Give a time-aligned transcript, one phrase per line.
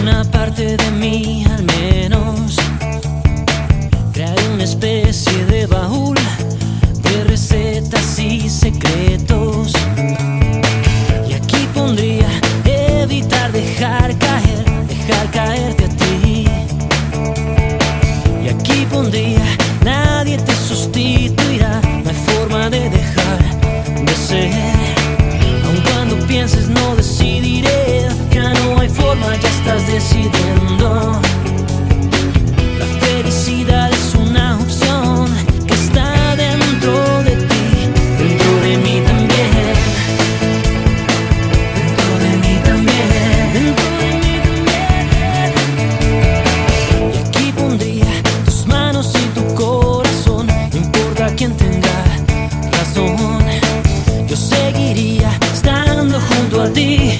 [0.00, 2.56] una parte de mí al menos.
[4.12, 6.16] Crearé una especie de baúl
[7.02, 9.72] de recetas y secretos.
[11.28, 12.28] Y aquí pondría
[12.64, 16.44] evitar dejar caer, dejar caerte a ti.
[18.44, 19.42] Y aquí pondría
[19.84, 23.40] nadie te sustituirá, no hay forma de dejar
[24.04, 24.52] de ser.
[25.66, 27.77] Aun cuando pienses no decidiré
[29.40, 31.20] ya estás decidiendo.
[32.78, 35.28] La felicidad es una opción
[35.66, 37.64] que está dentro de ti,
[38.18, 39.50] dentro de mí también.
[41.78, 43.08] Dentro de mí también.
[43.52, 45.52] Dentro de mí también.
[47.12, 48.10] Y aquí pondría
[48.44, 52.04] tus manos y tu corazón, no importa quién tenga
[52.72, 53.42] razón.
[54.28, 57.18] Yo seguiría estando junto a ti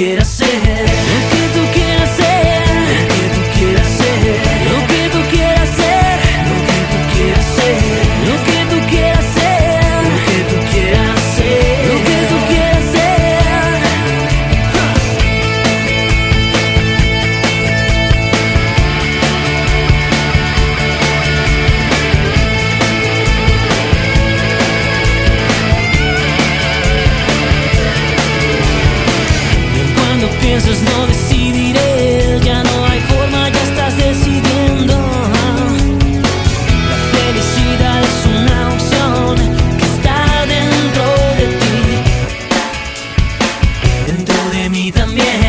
[0.00, 0.39] que tú
[30.78, 34.94] no decidiré, ya no hay forma, ya estás decidiendo.
[36.90, 39.36] La felicidad es una opción
[39.78, 41.04] que está dentro
[41.38, 41.76] de ti,
[44.06, 45.39] dentro de mí también.